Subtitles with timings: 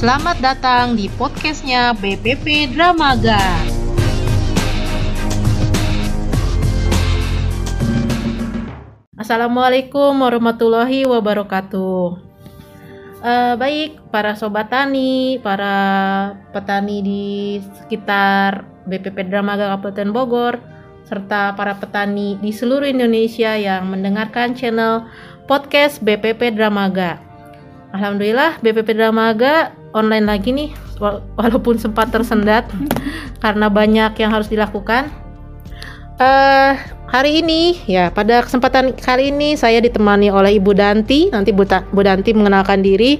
[0.00, 3.36] Selamat datang di podcastnya BPP Dramaga.
[9.20, 12.16] Assalamualaikum warahmatullahi wabarakatuh.
[13.20, 15.76] Uh, baik para sobat tani, para
[16.56, 17.24] petani di
[17.84, 20.56] sekitar BPP Dramaga Kabupaten Bogor,
[21.04, 25.04] serta para petani di seluruh Indonesia yang mendengarkan channel
[25.44, 27.20] podcast BPP Dramaga.
[27.92, 30.70] Alhamdulillah BPP Dramaga online lagi nih
[31.36, 32.68] walaupun sempat tersendat
[33.44, 35.10] karena banyak yang harus dilakukan.
[36.20, 36.76] Uh,
[37.08, 41.32] hari ini ya pada kesempatan kali ini saya ditemani oleh Ibu Danti.
[41.32, 43.18] Nanti Bu, Bu Danti mengenalkan diri.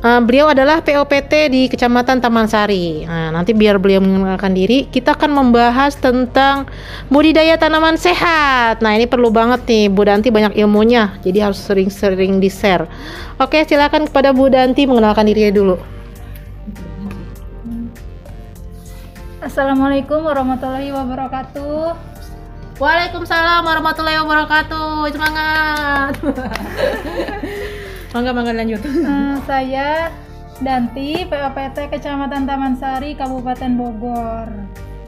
[0.00, 3.04] Uh, beliau adalah POPT di Kecamatan Taman Sari.
[3.04, 6.64] Nah, nanti biar beliau mengenalkan diri, kita akan membahas tentang
[7.12, 8.80] budidaya tanaman sehat.
[8.80, 12.88] Nah, ini perlu banget nih, Bu Danti banyak ilmunya, jadi harus sering-sering di-share.
[13.36, 15.76] Oke, silakan kepada Bu Danti mengenalkan dirinya dulu.
[19.44, 21.92] Assalamualaikum warahmatullahi wabarakatuh.
[22.80, 25.12] Waalaikumsalam warahmatullahi wabarakatuh.
[25.12, 26.16] Semangat.
[28.10, 28.82] mangga mangga lanjut.
[28.82, 30.10] Uh, saya
[30.60, 34.48] Danti, POPT Kecamatan Taman Sari, Kabupaten Bogor.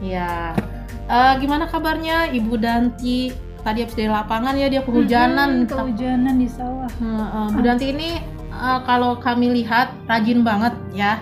[0.01, 0.57] Ya.
[1.05, 3.29] Uh, gimana kabarnya Ibu Danti?
[3.63, 5.63] Tadi habis dari lapangan ya dia kehujanan.
[5.63, 6.89] Hmm, kehujanan di sawah.
[6.99, 8.17] Uh, uh, Bu Danti ini
[8.49, 11.21] uh, kalau kami lihat rajin banget ya,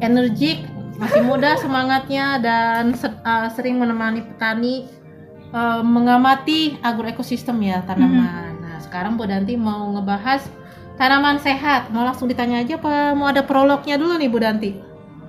[0.00, 0.66] energik
[0.96, 4.88] masih muda semangatnya dan uh, sering menemani petani
[5.52, 8.56] uh, mengamati agroekosistem ya tanaman.
[8.56, 8.62] -hmm.
[8.64, 10.48] Nah sekarang Bu Danti mau ngebahas
[10.96, 11.92] tanaman sehat.
[11.92, 14.70] Mau langsung ditanya aja apa mau ada prolognya dulu nih Bu Danti?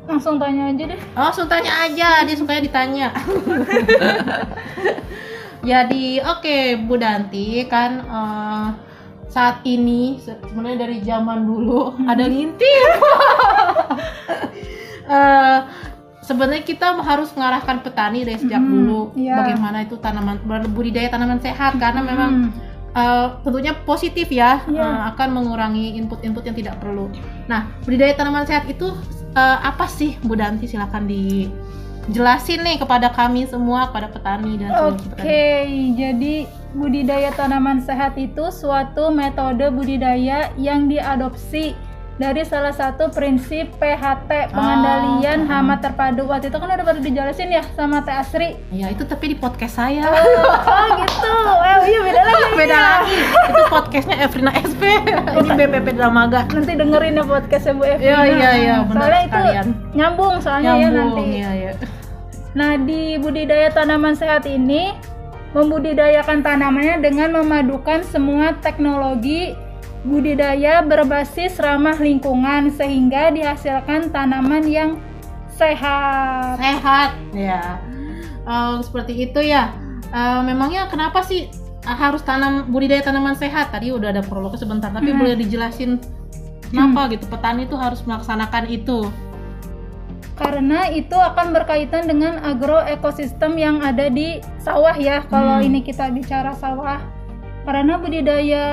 [0.07, 0.99] Langsung tanya aja deh.
[1.19, 3.07] Oh, langsung tanya aja, dia sukanya ditanya.
[5.67, 8.67] Jadi oke okay, Bu Danti kan uh,
[9.27, 12.87] saat ini sebenarnya dari zaman dulu ada lintir.
[15.11, 15.59] uh,
[16.27, 19.39] sebenarnya kita harus mengarahkan petani dari sejak hmm, dulu yeah.
[19.39, 20.43] bagaimana itu tanaman
[20.75, 22.51] budidaya tanaman sehat karena hmm.
[22.97, 24.73] Uh, tentunya positif ya yeah.
[24.73, 24.81] Iya.
[24.81, 27.13] uh, akan mengurangi input-input yang tidak perlu.
[27.45, 28.89] Nah budidaya tanaman sehat itu
[29.37, 34.97] uh, apa sih Bu Danti silakan dijelasin nih kepada kami semua kepada petani dan Oke
[35.13, 41.77] okay, jadi budidaya tanaman sehat itu suatu metode budidaya yang diadopsi
[42.17, 46.25] dari salah satu prinsip PHT pengendalian oh, hama terpadu.
[46.25, 48.57] Waktu itu kan udah baru dijelasin ya sama Teh Asri.
[48.73, 50.05] Ya itu tapi di podcast saya.
[50.05, 51.33] Oh, oh gitu.
[51.47, 52.45] Oh iya beda lagi.
[52.57, 52.81] Beda ya.
[52.81, 53.19] lagi.
[53.23, 56.49] Itu podcastnya Evrina SP ini BPP Dramaga.
[56.49, 58.01] Nanti dengerin ya podcastnya Bu Evrina.
[58.03, 59.39] Iya iya iya soalnya itu
[59.95, 61.23] nyambung soalnya nyambung, ya nanti.
[61.31, 61.71] iya, iya.
[62.57, 64.97] nah di budidaya tanaman sehat ini
[65.55, 69.55] membudidayakan tanamannya dengan memadukan semua teknologi
[70.05, 74.91] budidaya berbasis ramah lingkungan sehingga dihasilkan tanaman yang
[75.57, 76.61] sehat.
[76.61, 77.81] Sehat, ya.
[78.45, 79.73] Uh, seperti itu ya.
[80.13, 81.51] Uh, memangnya kenapa sih
[81.83, 83.73] harus tanam budidaya tanaman sehat?
[83.73, 85.19] Tadi udah ada prolognya sebentar, tapi hmm.
[85.19, 85.99] boleh dijelasin
[86.69, 87.11] kenapa hmm.
[87.17, 89.09] gitu petani itu harus melaksanakan itu?
[90.37, 95.25] Karena itu akan berkaitan dengan agroekosistem yang ada di sawah ya.
[95.25, 95.65] Kalau hmm.
[95.65, 97.16] ini kita bicara sawah
[97.67, 98.65] karena budidaya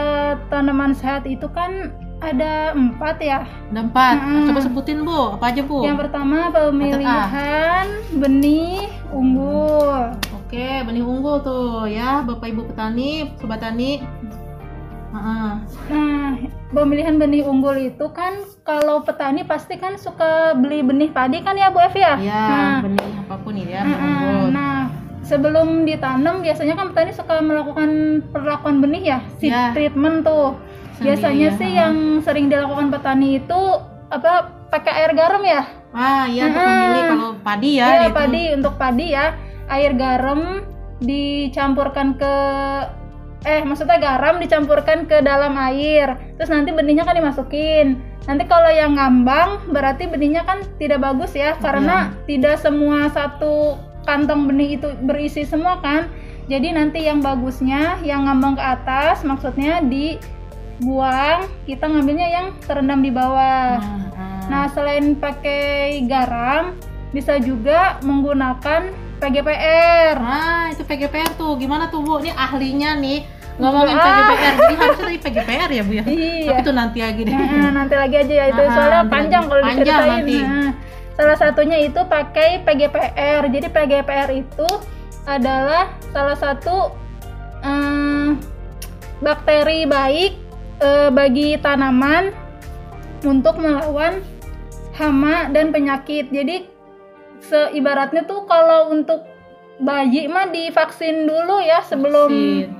[0.47, 1.91] tanaman sehat itu kan
[2.22, 3.43] ada empat ya?
[3.75, 4.16] Ada empat.
[4.22, 4.47] Hmm.
[4.47, 5.34] coba sebutin bu.
[5.34, 5.82] Apa aja bu?
[5.82, 10.15] Yang pertama pemilihan benih unggul.
[10.38, 12.22] Oke benih unggul tuh ya.
[12.22, 13.99] Bapak ibu petani sobat tani.
[15.15, 15.62] Nah,
[16.75, 18.34] pemilihan benih unggul itu kan
[18.66, 22.19] kalau petani pasti kan suka beli benih padi kan ya Bu Evi ya?
[22.19, 24.44] Iya, nah, benih apa pun ya, uh, unggul.
[24.50, 24.84] Nah,
[25.25, 29.73] sebelum ditanam biasanya kan petani suka melakukan perlakuan benih ya seed ya.
[29.73, 30.55] treatment tuh
[30.95, 31.59] Sendiri, biasanya ya.
[31.59, 33.61] sih yang sering dilakukan petani itu
[34.12, 35.65] apa pakai air garam ya
[35.97, 38.15] ah iya untuk memilih kalau padi ya iya gitu.
[38.15, 39.27] padi untuk padi ya
[39.73, 40.41] air garam
[41.01, 42.35] dicampurkan ke
[43.45, 48.97] eh maksudnya garam dicampurkan ke dalam air terus nanti benihnya kan dimasukin nanti kalau yang
[48.97, 52.25] ngambang berarti benihnya kan tidak bagus ya karena ya.
[52.25, 56.09] tidak semua satu kantong benih itu berisi semua kan?
[56.45, 63.11] Jadi nanti yang bagusnya yang ngambang ke atas maksudnya dibuang kita ngambilnya yang terendam di
[63.11, 63.81] bawah.
[63.81, 64.03] Hmm.
[64.45, 66.77] nah selain pakai garam
[67.17, 71.57] bisa juga menggunakan PGPR nah itu PGPR tuh.
[71.57, 72.21] Gimana tuh bu?
[72.21, 73.25] Ini ahlinya nih
[73.55, 74.03] ngomongin ah.
[74.03, 76.05] PGPR jadi harusnya tadi PGPR ya bu ya?
[76.05, 76.49] Iya.
[76.50, 77.35] tapi itu nanti lagi deh.
[77.35, 80.11] Nah, nanti lagi aja ya itu nah, soalnya panjang kalau diceritain.
[80.11, 80.39] nanti.
[80.43, 80.71] Nah,
[81.14, 83.46] Salah satunya itu pakai PGPR.
[83.46, 84.69] Jadi PGPR itu
[85.25, 86.93] adalah salah satu
[87.62, 88.37] um,
[89.22, 90.37] bakteri baik
[90.82, 92.34] uh, bagi tanaman
[93.22, 94.20] untuk melawan
[94.99, 96.28] hama dan penyakit.
[96.34, 96.66] Jadi
[97.40, 99.22] seibaratnya tuh kalau untuk
[99.78, 102.70] bayi mah divaksin dulu ya sebelum Vaksin.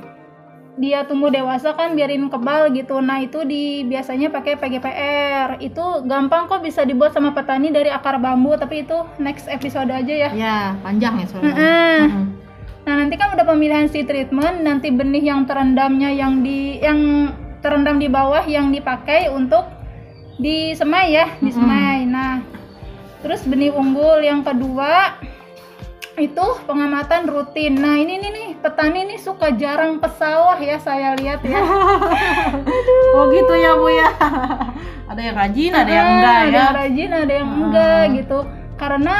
[0.75, 2.99] Dia tumbuh dewasa kan biarin kebal gitu.
[2.99, 5.63] Nah, itu di biasanya pakai PGPR.
[5.63, 10.15] Itu gampang kok bisa dibuat sama petani dari akar bambu, tapi itu next episode aja
[10.15, 10.31] ya.
[10.35, 11.55] Ya, panjang ya soalnya.
[11.55, 12.01] Heeh.
[12.11, 12.25] Mm-mm.
[12.85, 17.33] Nah, nanti kan udah pemilihan seed treatment, nanti benih yang terendamnya yang di yang
[17.65, 19.65] terendam di bawah yang dipakai untuk
[20.37, 22.05] disemai ya, disemai.
[22.05, 22.45] Nah,
[23.25, 25.17] terus benih unggul yang kedua
[26.21, 27.81] itu pengamatan rutin.
[27.81, 31.61] Nah, ini nih petani nih suka jarang ke sawah ya saya lihat ya.
[33.15, 34.09] Oh gitu ya Bu ya.
[35.05, 36.59] ada yang rajin, ada yang Ah, enggak ada ya.
[36.59, 38.39] yang rajin, ada yang enggak gitu.
[38.75, 39.17] Karena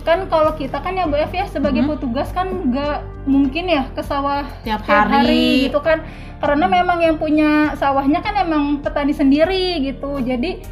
[0.00, 4.00] kan kalau kita kan ya Bu F ya sebagai petugas kan enggak mungkin ya ke
[4.00, 5.66] sawah Tiap tiap hari.
[5.66, 6.06] gitu kan.
[6.36, 10.16] Karena memang yang punya sawahnya kan emang petani sendiri gitu.
[10.18, 10.62] Jadi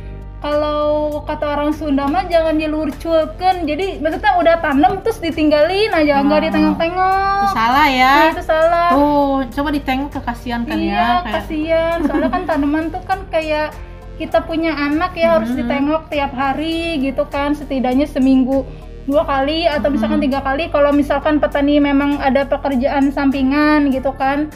[0.44, 0.84] kalau
[1.24, 3.64] kata orang Sunda mah jangan dilurculkan.
[3.64, 6.44] Jadi maksudnya udah tanam terus ditinggalin aja, enggak Ah.
[6.44, 7.40] ditengok-tengok.
[7.40, 8.12] Itu salah ya.
[8.12, 8.88] Nah, itu salah.
[8.92, 11.08] Tuh, coba ditengok ke kasihan kan iya, ya.
[11.24, 11.96] Kayak, kasihan.
[12.04, 13.72] Soalnya kan tanaman tuh kan kayak
[14.14, 15.64] kita punya anak ya harus Hmm.
[15.64, 18.68] ditengok tiap hari gitu kan, setidaknya seminggu
[19.04, 20.26] dua kali atau misalkan Hmm.
[20.28, 20.68] tiga kali.
[20.68, 24.52] Kalau misalkan petani memang ada pekerjaan sampingan gitu kan,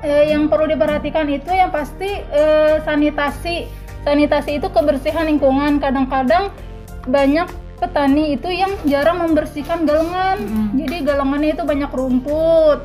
[0.00, 3.79] eh, yang perlu diperhatikan itu yang pasti eh, sanitasi.
[4.04, 5.76] Sanitasi itu kebersihan lingkungan.
[5.78, 6.48] Kadang-kadang
[7.04, 7.48] banyak
[7.80, 10.40] petani itu yang jarang membersihkan galengan.
[10.40, 10.68] Mm.
[10.84, 12.78] Jadi galengannya itu banyak rumput.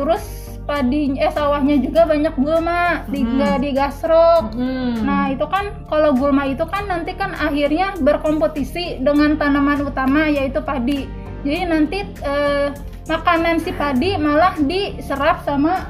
[0.00, 0.24] Terus
[0.68, 3.40] padi eh sawahnya juga banyak gulma, di, Mm.
[3.40, 4.44] nggak digasrok.
[4.52, 4.94] Mm.
[5.04, 10.60] Nah, itu kan kalau gulma itu kan nanti kan akhirnya berkompetisi dengan tanaman utama yaitu
[10.60, 11.08] padi.
[11.44, 12.68] Jadi nanti eh,
[13.08, 15.88] makanan si padi malah diserap sama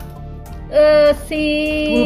[0.70, 1.42] eh, si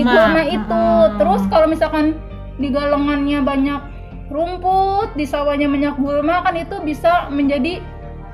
[0.01, 0.13] Gulma.
[0.13, 0.85] gulma itu.
[0.89, 1.13] Mm.
[1.21, 2.17] Terus kalau misalkan
[2.63, 3.83] di galengannya banyak
[4.31, 7.83] rumput, di sawahnya banyak gulma kan itu bisa menjadi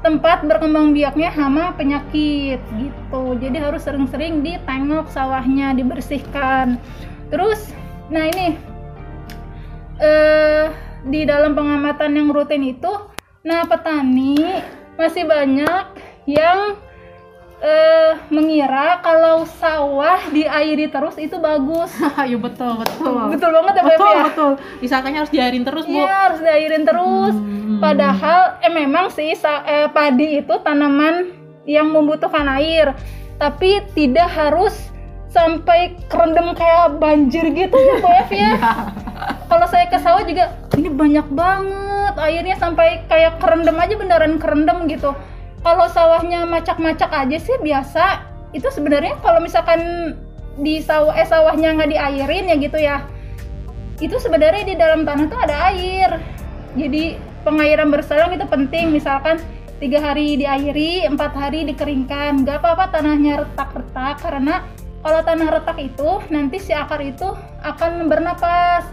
[0.04, 3.22] tempat berkembang biaknya hama penyakit gitu.
[3.40, 6.78] Jadi harus sering-sering ditengok sawahnya, dibersihkan.
[7.32, 7.74] Terus,
[8.12, 8.54] nah ini
[9.98, 10.70] eh
[11.08, 12.90] di dalam pengamatan yang rutin itu,
[13.42, 14.62] nah petani
[14.94, 15.84] masih banyak
[16.30, 16.78] yang
[17.58, 21.90] eh mengira kalau sawah diairi terus itu bagus.
[22.28, 23.18] Iya betul, betul.
[23.34, 24.24] Betul banget ya, betul, ya?
[24.30, 24.52] betul.
[24.78, 25.98] Disangkanya harus diairin terus, Bu.
[25.98, 27.34] Iya harus diairin terus.
[27.34, 27.78] Hmm.
[27.82, 31.34] Padahal eh memang sih eh, padi itu tanaman
[31.66, 32.94] yang membutuhkan air,
[33.42, 34.74] tapi tidak harus
[35.28, 38.22] sampai kerendam kayak banjir gitu ya Bu ya.
[38.38, 38.52] Iya.
[39.48, 44.86] Kalau saya ke sawah juga ini banyak banget airnya sampai kayak kerendam aja beneran kerendam
[44.86, 45.12] gitu.
[45.62, 48.24] Kalau sawahnya macak-macak aja sih biasa.
[48.54, 50.14] Itu sebenarnya kalau misalkan
[50.56, 53.06] di sawah eh sawahnya nggak diairin ya gitu ya
[53.98, 56.22] itu sebenarnya di dalam tanah tuh ada air.
[56.78, 58.94] Jadi pengairan berselang itu penting.
[58.94, 59.42] Misalkan
[59.82, 62.46] tiga hari diairi empat hari dikeringkan.
[62.46, 64.62] Nggak apa-apa tanahnya retak-retak karena
[65.02, 67.26] kalau tanah retak itu nanti si akar itu
[67.62, 68.86] akan bernapas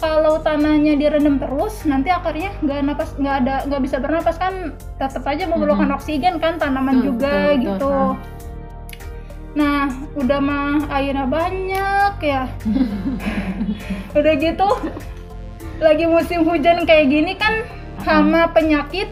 [0.00, 5.22] kalau tanahnya direndam terus nanti akarnya nggak napas nggak ada nggak bisa bernapas kan tetap
[5.28, 7.60] aja memerlukan oksigen kan tanaman Betul, juga betul, betul.
[7.60, 7.94] gitu.
[9.50, 12.42] nah udah mah airnya banyak ya.
[14.18, 14.68] Udah gitu
[15.80, 17.64] lagi musim hujan kayak gini kan
[18.04, 19.08] hama penyakit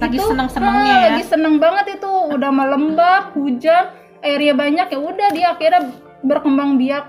[0.00, 1.06] Lagi itu seneng-senengnya ah, ya.
[1.12, 2.12] lagi seneng banget itu.
[2.32, 3.92] Udah melembab hujan
[4.24, 5.92] airnya banyak ya udah dia akhirnya
[6.24, 7.04] berkembang biak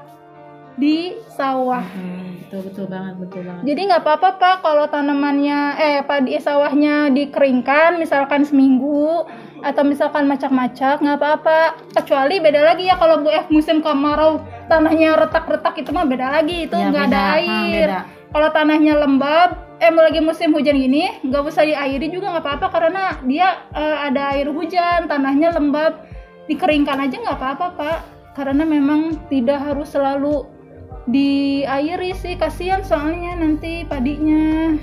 [0.75, 1.84] di sawah.
[1.84, 3.63] Hmm, betul, betul banget, betul banget.
[3.63, 9.24] jadi nggak apa-apa pak kalau tanamannya eh padi sawahnya dikeringkan misalkan seminggu
[9.63, 15.15] atau misalkan macak-macak nggak apa-apa kecuali beda lagi ya kalau Bu F musim kemarau tanahnya
[15.15, 17.24] retak-retak itu mah beda lagi itu Ya, nggak ada beda.
[17.24, 18.00] Ah, air beda.
[18.36, 23.03] kalau tanahnya lembab eh lagi musim hujan gini nggak usah diairi juga nggak apa-apa karena
[23.24, 26.03] dia eh, ada air hujan tanahnya lembab
[26.51, 27.98] dikeringkan aja nggak apa-apa pak
[28.36, 30.43] karena memang tidak harus selalu
[31.05, 34.75] diairi sih kasihan soalnya nanti padinya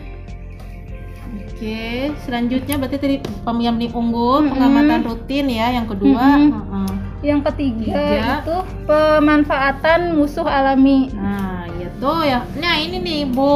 [1.28, 4.54] Oke, selanjutnya berarti tadi pemilihan benih unggul, Mm-mm.
[4.54, 5.74] pengamatan rutin ya.
[5.74, 6.54] Yang kedua, Mm-mm.
[6.54, 6.90] heeh.
[7.18, 8.34] yang ketiga Tiga.
[8.38, 8.56] itu
[8.86, 12.46] pemanfaatan musuh alami Nah, iya tuh ya.
[12.54, 13.50] Nah, ini nih Bu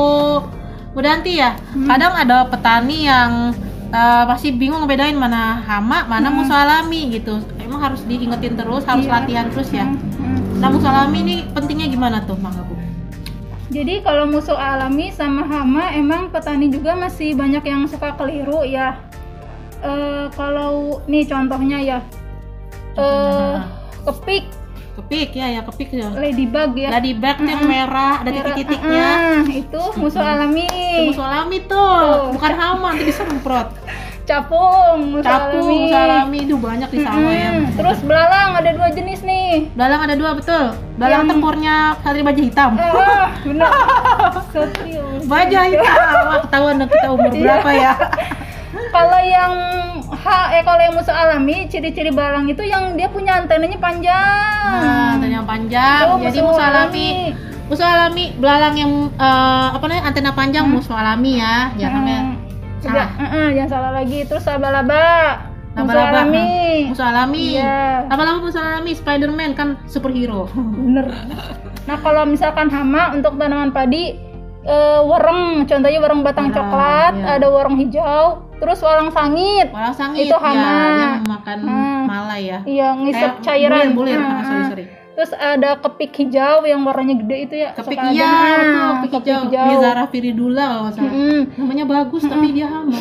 [0.90, 1.54] Bu Danti ya.
[1.78, 3.54] Kadang ada petani yang
[3.88, 7.38] eh, masih bingung ngebedain mana hama, mana musuh alami gitu.
[7.62, 9.14] Emang harus diingetin terus, harus Iya.
[9.14, 9.86] latihan terus ya.
[9.86, 10.41] Hmm.
[10.62, 12.78] Nah, musuh alami ini pentingnya gimana tuh, Mangga Bu?
[13.72, 19.00] Jadi kalau musuh alami sama hama emang petani juga masih banyak yang suka keliru ya.
[19.82, 21.98] Eh kalau nih contohnya ya,
[22.94, 23.60] eh Contohnya.
[24.06, 24.44] kepik.
[24.92, 26.12] kepik ya ya kepik ya.
[26.12, 26.88] Ladybug ya.
[26.92, 29.08] Ladybug tuh yang merah ada titik-titiknya.
[29.08, 30.68] ah, itu musuh alami.
[30.68, 32.36] Itu musuh alami tuh.
[32.36, 33.72] Bukan hama nanti disemprot
[34.22, 39.20] capung capung alami musuh alami itu banyak di ya Mm, terus belalang ada dua jenis
[39.20, 40.64] nih Dalang ada dua betul.
[40.94, 42.70] Dalang Yang- tempurnya satria baja hitam.
[42.74, 43.68] ah bener
[44.52, 46.14] serius Baja hitam.
[46.24, 47.42] Wah, ketahuan dong kita umur Iya.
[47.42, 47.92] berapa ya?
[48.90, 49.52] kalau yang
[50.12, 55.20] H eh kalau yang musuh alami ciri-ciri belalang itu yang dia punya antenanya panjang Nah,
[55.20, 56.04] yang panjang.
[56.06, 57.08] Tuh, Jadi musuh alami.
[57.64, 61.72] Musuh alami belalang yang eh, apa namanya antena panjang musuh alami ya.
[61.74, 62.06] Jangan Hmm.
[62.06, 62.31] salah.
[62.84, 65.04] Udah, eh, eh, jangan salah lagi terus laba-laba
[65.72, 66.44] Laba-laba, alami
[66.84, 66.90] hmm.
[66.92, 67.44] Musuh alami.
[67.56, 68.04] Iya.
[68.04, 70.50] Lama-lama musuh alami Spiderman kan superhero.
[70.52, 71.06] bener
[71.82, 74.14] nah kalau misalkan hama untuk tanaman padi
[74.62, 77.26] eh, wereng contohnya wereng batang Wereng, coklat iya.
[77.34, 78.24] ada wereng hijau
[78.56, 80.76] terus walang sangit Walang sangit Itu ya, hama.
[81.00, 82.02] yang makan Hmm.
[82.06, 82.58] malai ya.
[82.62, 84.18] iya Kayak cairan bulir, bulir.
[84.18, 84.70] Hmm, Ah, sorry, hmm.
[84.70, 84.84] sorry.
[85.12, 89.12] Terus ada kepik hijau yang warnanya gede itu ya Kepik suka iya, betul, kepik
[89.44, 89.64] hijau.
[89.68, 91.12] Bizarra viridula kalau nggak salah.
[91.12, 91.40] Mm-mm.
[91.54, 92.96] Namanya bagus tapi dia hama.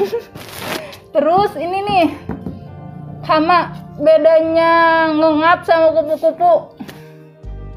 [1.15, 2.07] terus ini nih
[3.21, 3.59] hama
[3.95, 4.71] bedanya
[5.11, 6.53] ngengap sama kupu-kupu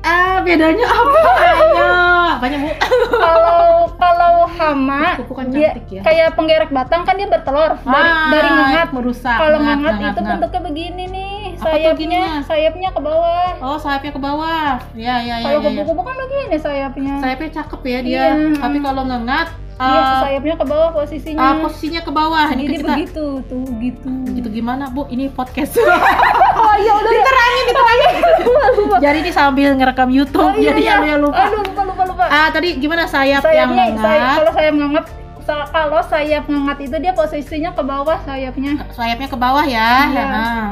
[0.01, 1.21] Ah, bedanya apa?
[1.41, 1.89] Ayo,
[2.37, 2.69] apanya bu?
[3.17, 3.65] kalau
[3.97, 6.05] kalau hama Kupu kan dia ya.
[6.05, 9.33] kayak penggerek batang kan dia bertelur dari Ah, dari ngengat merusak.
[9.33, 12.33] kalau ngengat, itu bentuknya begini nih Apa sayapnya gininya?
[12.43, 14.71] sayapnya ke bawah Oh, sayapnya ke bawah.
[14.93, 15.45] Ya, ya, ya.
[15.45, 15.71] kalau ya, ya.
[15.73, 18.19] kupu-kupu kan begini sayapnya Sayapnya cakep ya dia.
[18.31, 18.57] Iya.
[18.57, 22.47] Tapi kalau ngengat, iya eh, sayapnya ke bawah posisinya ah, posisinya ke bawah.
[22.49, 25.07] Ini jadi kita begitu tuh gitu gitu gimana bu?
[25.07, 25.75] Ini podcast.
[26.61, 28.11] oh iya udah diterangin diterangin
[28.45, 30.45] lupa lupa Jadi ini sambil ngerekam YouTube.
[30.45, 30.95] Oh, iya, jadi iya.
[30.97, 31.37] ya ya lupa.
[31.41, 34.37] aduh lupa lupa lupa Ah, tadi gimana sayap yang sayapnya say- ngengat?
[34.37, 35.05] kalau sayap ngengat
[35.41, 39.91] sa- kalau sayap ngengat itu dia posisinya ke bawah sayapnya Sayapnya ke bawah ya.
[40.07, 40.25] Iya.
[40.25, 40.65] Nah,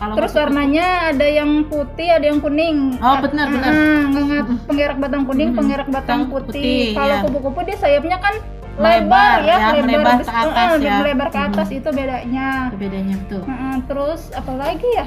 [0.00, 3.68] kalau terus warnanya ada yang putih ada yang kuning Oh, benar, benar.
[3.70, 7.22] Ah, ngengat penggerak batang kuning penggerak batang putih, putih, kalau iya.
[7.22, 8.34] kupu-kupu dia sayapnya kan
[8.80, 10.94] lebar Lebar, ya, ya, melebar ke atas ah, ya.
[11.04, 11.78] melebar ke atas Mm-mm.
[11.84, 13.42] itu bedanya Itu bedanya tuh.
[13.44, 15.04] Heeh, terus apa lagi ya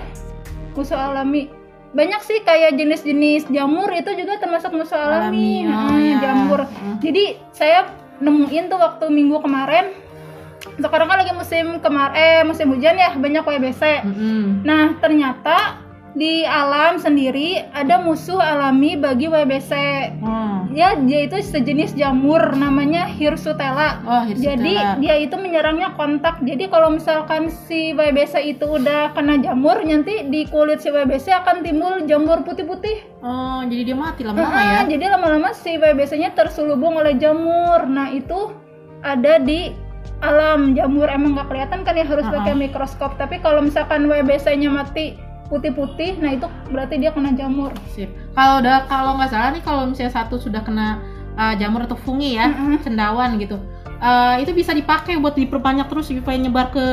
[0.73, 1.49] musuh alami
[1.93, 6.17] banyak sih kayak jenis-jenis jamur itu juga termasuk musuh alami, Alami, oh, Heeh, ya.
[6.21, 6.97] jamur Hmm.
[7.01, 7.89] jadi saya
[8.21, 9.89] nemuin tuh waktu minggu kemarin
[10.75, 14.63] sekarang kan lagi musim kemar eh musim hujan ya banyak WBC Mm-mm.
[14.63, 15.81] nah ternyata
[16.13, 19.73] di alam sendiri ada musuh alami bagi WBC
[20.21, 20.61] Oh.
[20.69, 24.53] ya dia itu sejenis jamur namanya Hirsutella Oh, hirsutella.
[24.55, 26.37] jadi dia itu menyerangnya kontak.
[26.39, 31.61] Jadi kalau misalkan si WBC itu udah kena jamur, nanti di kulit si WBC akan
[31.61, 33.03] timbul jamur putih-putih.
[33.19, 34.79] Oh, jadi dia mati lama-lama ya.
[34.87, 37.83] Jadi lama-lama si WBC-nya terselubung oleh jamur.
[37.83, 38.53] Nah itu
[39.01, 39.73] ada di
[40.23, 42.59] alam jamur emang nggak kelihatan kan ya harus Ah, pakai ah.
[42.59, 43.11] mikroskop.
[43.19, 45.19] Tapi kalau misalkan WBC-nya mati
[45.51, 47.75] putih-putih, nah itu berarti dia kena jamur.
[47.91, 48.07] Sip.
[48.31, 51.03] Kalau udah kalau nggak salah nih kalau misalnya satu sudah kena
[51.35, 52.79] uh, jamur atau fungi ya, Mm-mm.
[52.81, 53.59] cendawan gitu.
[53.99, 56.83] uh, itu bisa dipakai buat diperbanyak terus supaya nyebar ke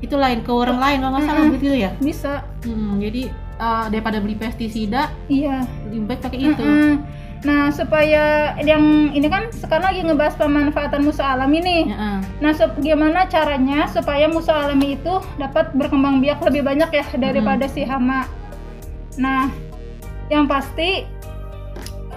[0.00, 1.52] itu lain ke orang lain kalau nggak salah Mm-mm.
[1.56, 1.90] begitu ya.
[2.00, 5.64] Bisa, Hmm, jadi uh, daripada beli pestisida iya.
[5.88, 6.64] lebih baik pakai itu.
[7.40, 11.82] Nah, supaya yang ini kan sekarang lagi ngebahas pemanfaatan musuh alami nih.
[11.88, 12.20] Ya, uh.
[12.44, 17.64] Nah, sup- gimana caranya supaya musuh alami itu dapat berkembang biak lebih banyak ya daripada
[17.64, 18.28] si hama.
[19.16, 19.48] Nah,
[20.28, 21.08] yang pasti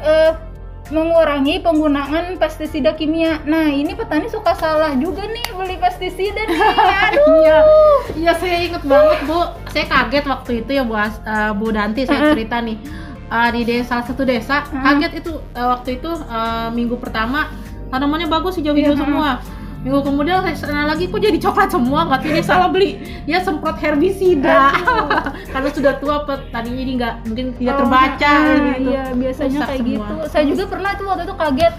[0.03, 0.31] eh,
[0.91, 3.39] mengurangi penggunaan pestisida kimia.
[3.47, 6.59] Nah, ini petani suka salah juga nih beli pestisida nih.
[7.07, 7.23] Aduh.
[7.39, 7.57] Iya,
[8.19, 9.39] iya saya inget banget bu.
[9.71, 12.75] Saya kaget waktu itu ya bu, As- uh, bu Danti saya cerita nih
[13.33, 14.85] Uh, di desa salah satu desa Mm-mm.
[14.85, 17.49] kaget itu uh, waktu itu uh, minggu pertama
[17.89, 19.29] tanamannya bagus hijau-hijau Iya, semua.
[19.81, 23.75] Minggu kemudian saya sana lagi kok jadi coklat semua nggak dia salah beli dia semprot
[23.75, 24.69] herbisida
[25.53, 28.89] karena sudah tua petaninya ini nggak mungkin tidak Oh, terbaca ah, gitu.
[28.93, 29.91] Iya, biasanya Rusak kayak semua.
[29.91, 30.15] gitu.
[30.29, 31.73] Saya juga pernah itu waktu itu kaget.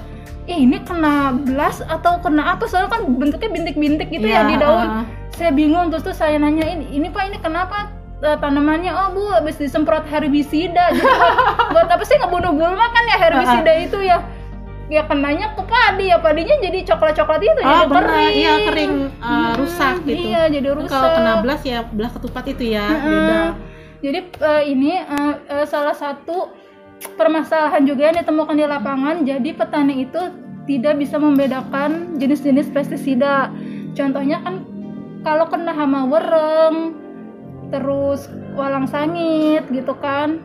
[0.44, 2.68] Eh, ini kena blas atau kena apa?
[2.68, 4.88] Soalnya kan bentuknya bintik-bintik gitu ya Iya, di daun.
[5.32, 7.88] Saya bingung terus tuh saya nanya ini, ini Pak ini kenapa
[8.20, 8.92] eh, tanamannya?
[8.92, 10.92] Oh, Bu, habis disemprot herbisida.
[10.92, 14.18] Jadi buat, buat apa sih ngebunuh bulma kan ya herbisida itu ya?
[14.84, 18.34] Ya kenanya ke padi ya padinya jadi coklat-coklat itu Oh jadi benar, kering.
[18.36, 20.24] iya kering uh, Hmm, rusak gitu.
[20.28, 20.92] Iya, jadi rusak.
[20.92, 23.40] Kalau kena belas ya belah ketupat itu ya beda.
[24.04, 26.52] Jadi eh, ini eh, eh, salah satu
[27.16, 29.16] permasalahan juga yang ditemukan di lapangan.
[29.24, 30.20] Jadi petani itu
[30.64, 33.48] tidak bisa membedakan jenis-jenis pestisida.
[33.96, 34.68] Contohnya kan
[35.24, 36.92] kalau kena hama wereng,
[37.74, 40.38] terus walang sangit gitu kan.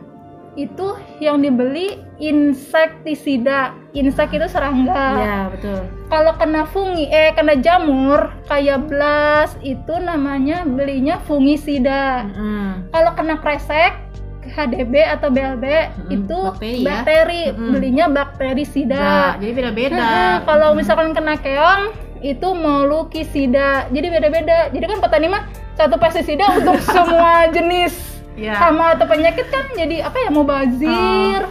[0.58, 3.70] Itu yang dibeli insektisida.
[3.90, 5.78] Insek itu serangga Iya betul.
[6.06, 12.86] kalau kena fungi eh kena jamur kayak blas itu namanya belinya fungisida Mm-mm.
[12.94, 13.98] kalau kena kresek
[14.46, 16.86] HDB atau BLB Mm-mm, itu bakteri ya.
[16.86, 17.70] bakteri, Mm-mm.
[17.70, 19.98] belinya bakteri Nah, jadi beda-beda.
[19.98, 21.90] Nah, kalau misalkan kena keong
[22.22, 23.90] itu molukisida.
[23.90, 24.70] Jadi beda-beda.
[24.70, 25.42] Jadi kan petani mah
[25.80, 27.94] satu pestisida untuk semua jenis
[28.34, 28.54] ya.
[28.54, 31.48] hama atau penyakit kan jadi apa ya mau bazir.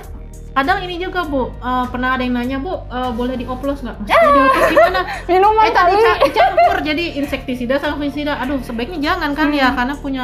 [0.50, 3.96] Kadang ini juga Bu, eh, pernah ada yang nanya Bu, eh, boleh dioplos nggak?
[3.98, 5.02] Maksudnya dioplos gimana?
[5.30, 6.04] Minuman Eh tadi kali.
[6.04, 8.34] ca- dicampur jadi insektisida sama fungisida.
[8.36, 10.24] Aduh, sebaiknya jangan kan ya karena punya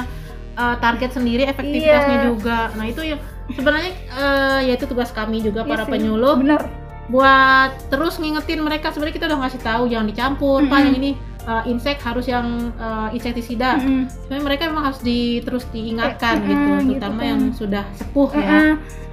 [0.54, 2.28] uh, target sendiri efektivitasnya Iya.
[2.28, 2.58] juga.
[2.74, 6.62] Nah, itu yang sebenarnya uh, yaitu tugas kami juga Iya para penyuluh Bener.
[7.06, 10.86] buat terus ngingetin mereka sebenarnya kita udah ngasih tahu jangan dicampur, Pak, Mm-mm.
[10.86, 11.12] yang ini
[11.46, 13.78] uh, insek harus yang uh, insektisida.
[13.78, 14.06] Mm-mm.
[14.28, 17.30] Tapi mereka memang harus di, terus diingatkan Mm-mm, gitu, gitu terutama kan.
[17.30, 18.42] yang sudah sepuh ya.
[18.42, 18.72] Eh-eh.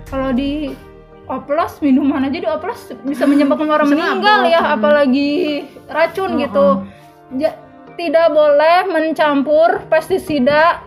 [0.08, 0.72] Kalau di
[1.24, 4.74] oplos minuman aja di oplos bisa menyebabkan orang Bisa meninggal ya, Hmm.
[4.76, 5.30] apalagi
[5.86, 6.66] racun Oh, gitu.
[6.66, 6.76] oh.
[7.36, 7.56] Ja-
[7.92, 10.80] tidak boleh mencampur pestisida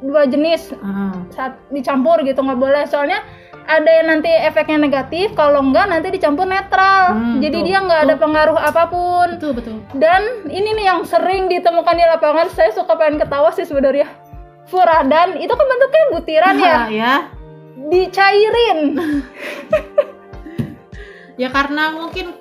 [0.00, 1.12] dua jenis Ah.
[1.28, 3.20] saat dicampur gitu nggak boleh soalnya
[3.68, 7.64] ada yang nanti efeknya negatif kalau enggak nanti dicampur netral Hmm, jadi tuh.
[7.64, 9.76] dia nggak ada pengaruh apa pun Betul betul.
[9.94, 14.08] dan ini nih yang sering ditemukan di lapangan saya suka pengen ketawa sih sebenarnya
[14.64, 17.14] furadan itu kan bentuknya butiran ya ya.
[17.86, 18.80] dicairin
[21.38, 22.34] Ya karena mungkin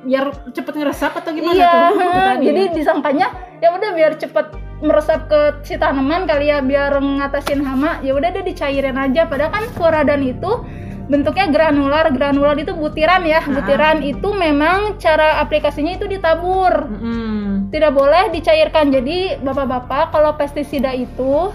[0.00, 1.98] biar cepet ngeresap atau gimana iya tuh?
[2.30, 2.72] Tadi jadi ya.
[2.72, 3.26] disangkanya
[3.58, 4.46] ya udah biar cepet
[4.78, 9.26] meresap ke si tanaman kali ya biar ngatasin hama ya udah deh dicairin aja.
[9.26, 10.62] Padahal kan furadan itu
[11.08, 12.06] bentuknya granular.
[12.14, 13.42] Granular itu butiran ya.
[13.42, 13.44] Ah.
[13.48, 16.86] butiran itu memang cara aplikasinya itu ditabur.
[16.86, 17.72] Mm-mm.
[17.74, 18.88] tidak boleh dicairkan.
[18.88, 21.52] Jadi bapak-bapak kalau pestisida itu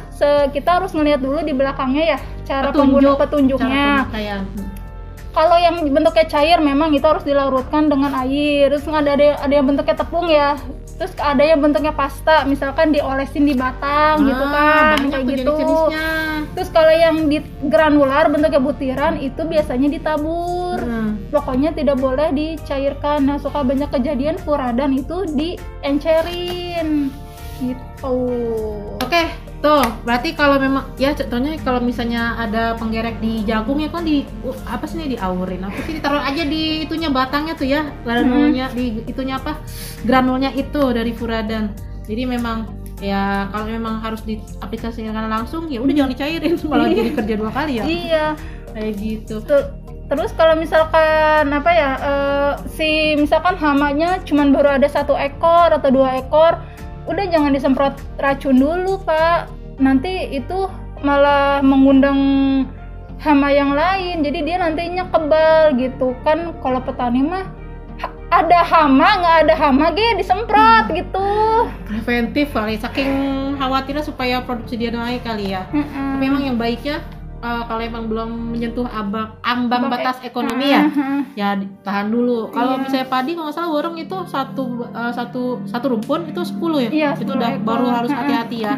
[0.53, 4.09] kita harus ngelihat dulu di belakangnya ya cara pengguna petunjuknya.
[4.11, 4.72] Cara.
[5.33, 8.69] Kalau yang bentuknya cair memang itu harus dilarutkan dengan air.
[8.69, 10.53] Terus ada ada ada yang bentuknya tepung ya.
[10.93, 14.53] Terus ada yang bentuknya pasta misalkan diolesin di batang gitu Ah,
[14.93, 15.55] kan banyak kayak gitu.
[16.53, 20.77] terus kalau yang di granular bentuknya butiran itu biasanya ditabur.
[20.77, 21.17] Hmm.
[21.29, 23.25] pokoknya tidak boleh dicairkan.
[23.25, 27.09] Nah suka banyak kejadian furadan itu diencerin.
[27.57, 28.17] Gitu.
[28.99, 29.23] Oke,
[29.63, 34.27] tuh berarti kalau memang ya contohnya kalau misalnya ada penggerek di jagung ya kan di
[34.43, 35.63] uh, apa sih ini diaurin?
[35.63, 39.63] Apa sih ditaruh aja di itunya batangnya tuh ya granulnya di itunya apa
[40.03, 41.71] granulnya itu dari furadan.
[42.03, 42.67] Jadi memang
[42.99, 47.79] ya kalau memang harus diaplikasikan langsung ya udah jangan dicairin malah jadi kerja dua kali
[47.79, 47.83] ya.
[47.87, 48.25] Iya.
[48.75, 49.35] Kayak gitu.
[49.47, 49.79] Ter-
[50.11, 55.89] terus kalau misalkan apa ya eh, si misalkan hamanya cuman baru ada satu ekor atau
[55.89, 56.59] dua ekor
[57.09, 59.51] udah jangan disemprot racun dulu pak.
[59.81, 60.69] Nanti itu
[61.03, 62.19] malah mengundang
[63.19, 64.23] hama yang lain.
[64.23, 66.55] Jadi dia nantinya kebal gitu kan.
[66.63, 67.45] Kalau petani mah
[68.33, 71.29] ada hama nggak ada hama ge disemprot gitu.
[71.85, 73.13] Preventif kali saking
[73.61, 75.69] khawatirnya supaya produksi dia naik kali ya.
[75.69, 76.17] Mm-mm.
[76.17, 77.03] Tapi memang yang baiknya
[77.43, 81.19] eh, kalau emang belum menyentuh abang, ambang Abang batas ek- ekonomi ya, Mm-mm.
[81.33, 81.49] ya
[81.81, 82.47] tahan dulu.
[82.49, 82.81] Kalau Iya.
[82.81, 86.89] misalnya padi kalau nggak salah warung itu satu eh, satu satu rumpun itu 10 ya.
[86.89, 87.65] Iya, itu 10 udah ekor.
[87.65, 88.73] baru harus hati-hati ya.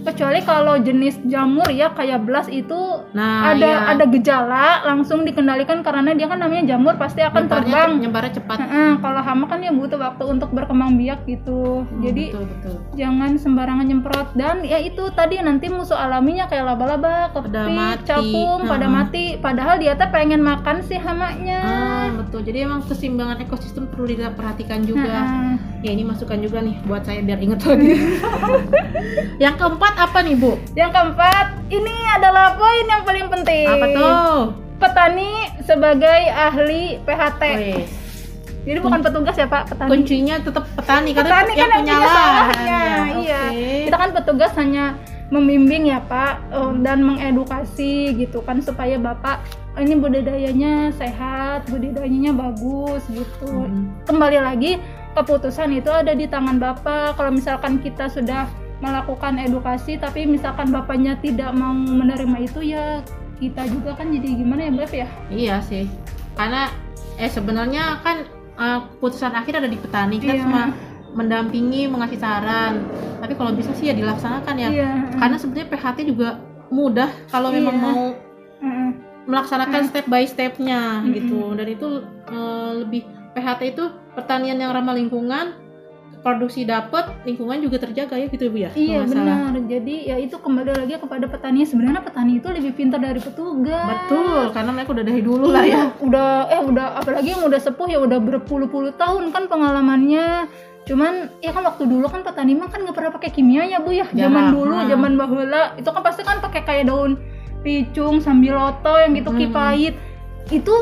[0.00, 2.78] Kecuali kalau jenis jamur ya kayak belas itu
[3.10, 3.90] Nah, ada iya.
[3.90, 7.90] ada gejala langsung dikendalikan karena dia kan namanya jamur pasti akan Nyebarnya terbang.
[7.98, 8.58] nyebarnya cepat.
[8.96, 11.82] Kalau hama kan ya butuh waktu untuk berkembang biak gitu.
[11.82, 12.74] Hmm, Jadi betul betul.
[12.94, 18.06] jangan sembarangan nyemprot dan ya itu tadi nanti musuh alaminya kayak laba-laba, Pada kepik, mati.
[18.06, 18.94] capung, pada Hmm.
[18.94, 19.24] mati.
[19.36, 21.60] Padahal dia teh pengen makan si hamanya.
[21.60, 22.40] Ah, betul.
[22.40, 25.02] Jadi emang keseimbangan ekosistem perlu diperhatikan juga.
[25.20, 25.69] Heeh.
[25.80, 27.96] Ya ini masukan juga nih buat saya biar inget lagi.
[29.44, 30.60] yang keempat apa nih Bu?
[30.76, 33.64] Yang keempat, ini adalah poin yang paling penting.
[33.64, 34.40] Apa tuh?
[34.80, 37.42] petani sebagai ahli PHT.
[37.60, 37.90] Wes.
[38.60, 39.88] Jadi bukan petugas ya Pak, petani.
[39.88, 42.60] kuncinya tetap petani karena Petani kan yang punya salahnya.
[42.60, 42.96] ya.
[43.20, 43.42] Iya.
[43.88, 44.84] Kita kan petugas hanya
[45.30, 49.40] membimbing ya Pak eh, dan mengedukasi gitu kan supaya Bapak
[49.80, 53.48] ini budidayanya sehat, budidayanya bagus gitu.
[53.48, 53.96] Hmm.
[54.04, 54.76] Kembali lagi
[55.12, 57.18] keputusan itu ada di tangan Bapak.
[57.18, 58.46] Kalau misalkan kita sudah
[58.80, 63.04] melakukan edukasi tapi misalkan Bapaknya tidak mau menerima itu ya
[63.36, 65.08] kita juga kan jadi gimana ya Beb ya?
[65.28, 65.84] Iya sih.
[66.36, 66.68] Karena
[67.16, 68.24] eh sebenarnya kan
[68.56, 70.42] eh, keputusan akhir ada di petani kita Iya.
[70.44, 70.62] cuma
[71.10, 72.86] mendampingi, mengasih saran.
[73.18, 74.68] Tapi kalau bisa sih ya dilaksanakan ya.
[74.70, 74.90] Iya.
[75.18, 76.38] Karena sebenarnya PHT juga
[76.70, 77.84] mudah kalau memang Iya.
[77.84, 78.00] mau
[78.60, 78.90] Mm-mm.
[79.26, 81.12] melaksanakan step by stepnya Mm-mm.
[81.16, 81.40] gitu.
[81.52, 81.88] Dan itu
[82.30, 85.54] eh, lebih PHT itu pertanian yang ramah lingkungan,
[86.20, 88.70] produksi dapat, lingkungan juga terjaga ya gitu ya Bu ya.
[88.76, 89.56] Iya benar.
[89.56, 91.64] Jadi ya itu kembali lagi kepada petani.
[91.64, 93.88] Sebenarnya petani itu lebih pintar dari petugas.
[93.88, 95.70] Betul, karena mereka udah dari dulu lah ya.
[95.70, 100.50] Iya, udah eh udah apalagi yang udah sepuh ya udah berpuluh-puluh tahun kan pengalamannya.
[100.84, 103.94] Cuman ya kan waktu dulu kan petani mah kan nggak pernah pakai kimia ya bu
[103.94, 104.10] ya.
[104.10, 104.88] Zaman Jarang, dulu, hmm.
[104.90, 107.16] zaman bahula itu kan pasti kan pakai kayak daun
[107.60, 109.40] picung sambiloto yang gitu Hmm.
[109.40, 109.94] kipait
[110.48, 110.72] itu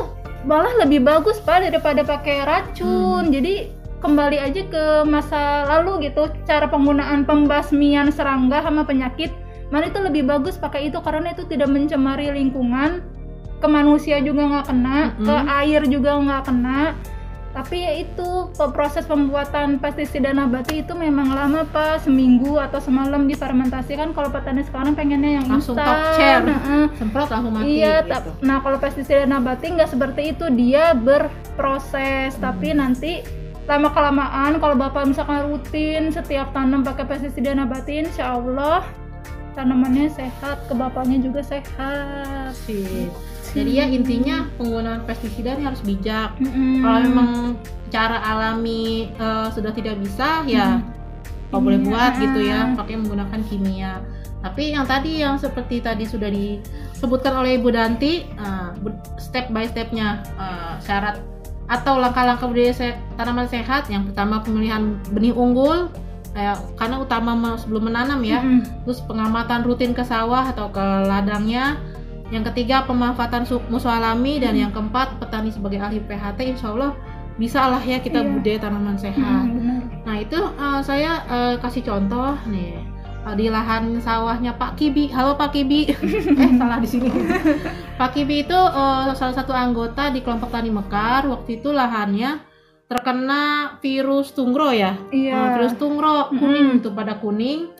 [0.46, 3.34] malah lebih bagus pak daripada pakai racun Hmm.
[3.34, 9.34] jadi kembali aja ke masa lalu gitu cara penggunaan pembasmian serangga sama penyakit
[9.74, 13.02] malah itu lebih bagus pakai itu karena itu tidak mencemari lingkungan
[13.58, 15.26] ke manusia juga nggak kena Mm-mm.
[15.26, 16.94] ke air juga nggak kena
[17.58, 18.28] tapi ya itu
[18.70, 24.62] proses pembuatan pestisida nabati itu memang lama pak seminggu atau semalam difermentasi kan kalau petani
[24.62, 26.40] sekarang pengennya yang Langsung instan top chair.
[26.46, 26.84] Heeh.
[26.94, 28.30] semprot langsung mati Iya, gitu.
[28.46, 32.38] nah kalau pestisida nabati nggak seperti itu, dia berproses.
[32.38, 32.78] Tapi Hmm.
[32.78, 33.26] nanti
[33.66, 38.86] lama kelamaan kalau bapak misalkan rutin setiap tanam pakai pestisida nabati, insya Allah
[39.52, 42.54] tanamannya sehat, ke bapaknya juga sehat.
[42.54, 43.10] Sip.
[43.50, 46.80] Jadi ya intinya penggunaan pestisida ini harus bijak Mm-mm.
[46.80, 47.30] kalau memang
[47.88, 50.78] cara alami eh, sudah tidak bisa ya
[51.48, 51.64] Hmm.
[51.64, 51.86] boleh Iya.
[51.86, 54.04] buat gitu ya pakai menggunakan kimia
[54.38, 58.28] tapi yang tadi yang seperti tadi sudah disebutkan oleh Ibu Danti
[58.78, 61.24] bu- step by stepnya eh, syarat
[61.66, 65.88] atau langkah-langkah budidaya se- tanaman sehat yang pertama pemilihan benih unggul
[66.32, 68.84] eh, karena utama sebelum menanam ya Mm-mm.
[68.84, 71.80] terus pengamatan rutin ke sawah atau ke ladangnya
[72.28, 76.92] yang ketiga pemanfaatan su- musuh alami dan yang keempat petani sebagai ahli PHT insya Allah
[77.34, 78.30] bisa lah ya kita Iya.
[78.30, 79.80] budaya tanaman sehat Mm, benar.
[80.02, 82.76] Nah itu eh, saya eh, kasih contoh nih
[83.22, 85.08] eh, di lahan sawahnya Pak Kibi.
[85.08, 85.86] Halo Pak Kibi.
[86.42, 87.08] eh salah di sini.
[87.94, 91.24] Pak Kibi itu eh, salah satu anggota di kelompok tani Mekar.
[91.24, 92.42] Waktu itu lahannya
[92.84, 93.42] terkena
[93.78, 94.96] virus tungro ya.
[95.08, 95.32] Iya.
[95.32, 96.78] Eh, virus tungro kuning Mm-mm.
[96.82, 97.70] itu pada kuning.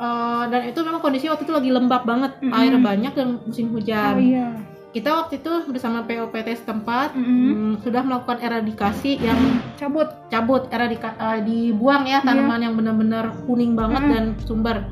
[0.00, 2.56] Eh, dan itu memang kondisi waktu itu lagi lembab banget, Mm-mm.
[2.56, 4.16] air banyak dan musim Oh hujan.
[4.16, 4.48] iya.
[4.90, 9.38] Kita waktu itu bersama POPT setempat mm, sudah melakukan eradikasi yang
[9.76, 10.08] Cabut.
[10.26, 14.10] cabut eradika eh, dibuang ya tanaman yang benar-benar kuning banget Mm.
[14.10, 14.88] dan sumber.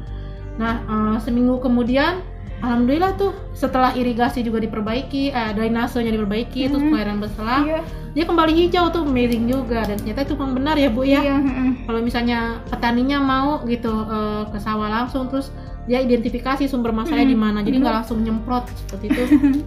[0.55, 2.21] Nah eh, seminggu kemudian,
[2.59, 6.91] alhamdulillah tuh setelah irigasi juga diperbaiki, eh, drainasenya diperbaiki, terus Mm.
[6.91, 7.81] pengairan berselang, Iya.
[8.13, 11.21] dia kembali hijau tuh amazing juga dan ternyata itu memang benar ya bu ya.
[11.21, 11.37] Iya.
[11.85, 17.33] Kalau misalnya petaninya mau gitu eh, ke sawah langsung terus dia identifikasi sumber masalahnya Mm,
[17.33, 17.99] di mana, jadi nggak benar.
[18.03, 19.23] langsung nyemprot seperti itu.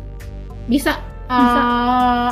[0.68, 0.94] Bisa.
[1.24, 1.64] eh, Bisa.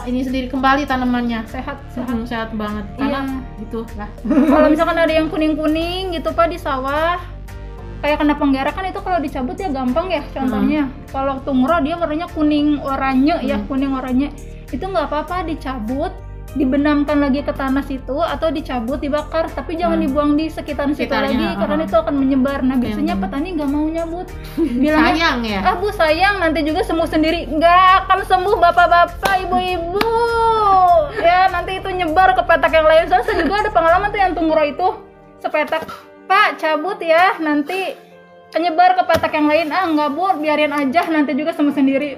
[0.06, 1.80] ini sendiri kembali tanamannya Sehat.
[1.90, 2.04] Sehat.
[2.06, 3.62] sehat, sehat banget karena Iya.
[3.62, 7.16] gitu lah kalau misalkan ada yang kuning-kuning gitu pak di sawah
[8.00, 10.88] kayak kena penggara kan itu kalau dicabut ya gampang ya contohnya.
[11.12, 13.68] Kalau tungro dia warnanya kuning oranye ya Hmm.
[13.68, 14.32] kuning oranye.
[14.72, 16.14] Itu nggak apa-apa dicabut
[16.50, 19.52] dibenamkan lagi ke tanah situ atau dicabut dibakar.
[19.52, 20.06] Tapi jangan Hmm.
[20.08, 21.90] dibuang di sekitar situ Sekitarnya, lagi karena uh-huh.
[21.92, 22.60] itu akan menyebar.
[22.66, 24.28] Nah biasanya petani nggak mau nyabut.
[24.82, 25.60] Bilangnya sayang ya?
[25.62, 27.52] Ah bu sayang nanti juga sembuh sendiri.
[27.52, 30.02] Nggak akan sembuh bapak-bapak ibu-ibu.
[31.20, 33.06] Ya nanti itu nyebar ke petak yang lain.
[33.12, 34.88] Soalnya saya juga ada pengalaman tuh yang tungro itu
[35.40, 37.42] sepetak pak cabut ya.
[37.42, 37.98] Nanti
[38.54, 39.74] nyebar ke petak yang lain.
[39.74, 40.38] Ah nggak bu.
[40.38, 41.10] Biarin aja.
[41.10, 42.14] Nanti juga sembuh sendiri.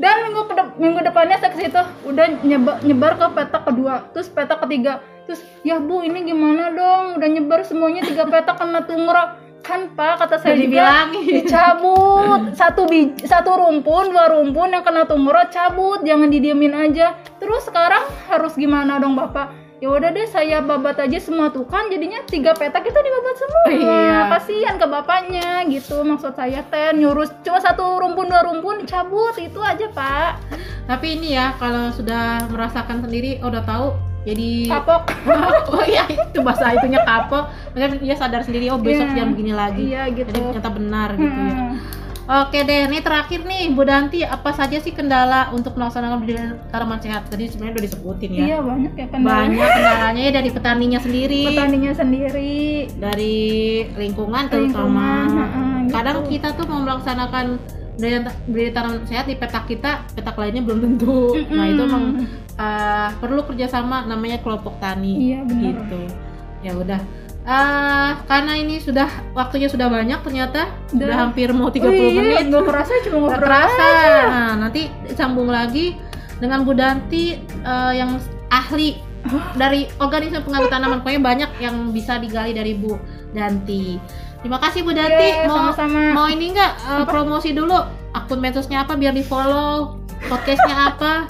[0.00, 1.82] Dan minggu ke minggu depannya saya ke situ.
[2.08, 5.02] Udah nyebar, nyebar ke petak kedua terus petak ketiga.
[5.28, 7.20] Terus ya bu ini gimana dong?
[7.20, 11.44] Udah nyebar semuanya tiga petak kena tungro kan pak kata saya dibilangin.
[11.44, 12.56] dicabut.
[12.56, 16.00] Satu bij satu rumpun dua rumpun yang kena tungro cabut.
[16.00, 17.20] Jangan didiemin aja.
[17.36, 21.88] Terus sekarang harus gimana dong bapak ya udah deh saya babat aja semua tuh kan
[21.88, 23.64] jadinya tiga petak itu dibabat semua.
[23.72, 24.18] Iya.
[24.28, 26.04] kasihan ke bapaknya gitu.
[26.04, 30.36] Maksud saya ten nyurus cuma satu rumpun dua rumpun dicabut itu aja pak.
[30.84, 33.86] Tapi ini ya kalau sudah merasakan sendiri oh, udah tahu
[34.20, 35.02] jadi kapok.
[35.72, 37.48] Oh iya itu bahasa itunya kapok.
[37.72, 39.16] Maksudnya dia sadar sendiri oh besok Iya.
[39.16, 39.82] jangan begini lagi.
[39.88, 40.28] Iya gitu.
[40.28, 41.56] Jadi ternyata benar gitu ya.
[41.56, 41.72] Hmm.
[42.30, 47.02] Oke deh, ini terakhir nih Bu Danti, apa saja sih kendala untuk melaksanakan budidaya tanaman
[47.02, 47.26] sehat?
[47.26, 48.44] Tadi sebenarnya udah disebutin ya.
[48.46, 52.54] iya banyak ya kan Banyak kendalanya ya dari petaninya sendiri, petaninya sendiri
[53.02, 53.38] dari
[53.98, 55.10] lingkungan Lingkungan, terutama.
[55.26, 55.90] heeh, gitu.
[55.90, 57.46] Kadang kita tuh mau melaksanakan
[58.46, 61.34] budidaya tanaman sehat di petak kita, petak lainnya belum tentu.
[61.50, 62.04] Nah itu emang
[62.54, 65.34] uh, perlu kerjasama namanya kelompok tani.
[65.34, 66.00] iya benar Gitu.
[66.62, 67.00] Ya udah.
[67.50, 71.02] Uh, karena ini sudah waktunya sudah banyak ternyata Udah.
[71.02, 73.88] udah hampir mau 30 Oh iya, menit nggak kerasa cuma ngobrol kerasa.
[74.30, 74.86] Nah, nanti
[75.18, 75.98] sambung lagi
[76.38, 78.22] dengan Bu Danti eh, yang
[78.54, 79.02] ahli
[79.60, 81.02] dari organisasi pengaruh tanaman.
[81.02, 82.94] Pokoknya banyak yang bisa digali dari Bu
[83.34, 83.98] Danti.
[84.46, 85.42] Terima kasih Bu Danti.
[85.42, 86.00] Iya, mau sama-sama.
[86.14, 86.72] mau ini enggak
[87.10, 87.82] promosi dulu
[88.14, 89.98] akun medsosnya apa biar di follow,
[90.30, 91.26] podcastnya apa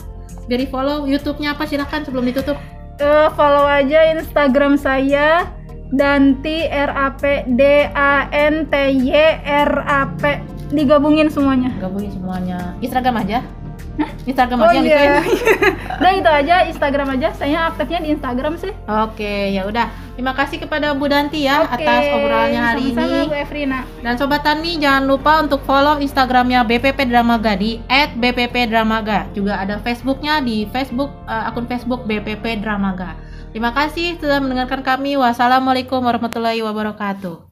[0.52, 2.60] biar di follow, YouTube-nya apa silakan sebelum ditutup.
[3.00, 5.48] Eh, follow aja Instagram saya
[5.90, 9.10] Danti R A P D A N T Y
[9.42, 10.22] R A P
[10.70, 12.78] digabungin semuanya Gabungin semuanya.
[12.78, 13.42] Instagram aja.
[14.24, 15.20] Instagram Oh aja yang iya.
[15.20, 15.40] dituin.
[16.00, 17.28] Udah itu aja Instagram aja.
[17.36, 18.72] Saya aktifnya di Instagram sih.
[18.88, 19.92] Oke, ya udah.
[20.16, 23.28] Terima kasih kepada Bu Danti ya Oke, atas obrolannya hari sama-sama, ini.
[23.28, 23.80] Bu Efrina.
[24.00, 27.80] Dan Sobat Tani jangan lupa untuk follow Instagramnya BPP Dramaga di
[28.16, 29.32] @bppdramaga.
[29.36, 33.16] Juga ada Facebooknya di Facebook eh, akun Facebook BPP Dramaga.
[33.50, 35.18] Terima kasih sudah mendengarkan kami.
[35.18, 37.49] Wassalamualaikum warahmatullahi wabarakatuh.